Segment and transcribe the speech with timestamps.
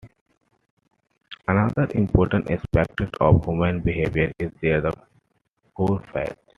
[1.47, 4.81] Another important aspect of human behavior is their
[5.75, 6.35] "core faith".